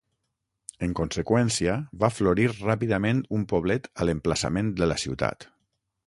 En 0.85 0.93
conseqüència, 0.99 1.75
va 2.03 2.09
florir 2.15 2.47
ràpidament 2.53 3.19
un 3.39 3.43
poblet 3.51 3.85
a 4.01 4.07
l'emplaçament 4.09 4.71
de 4.81 4.89
la 4.93 4.97
ciutat. 5.03 5.47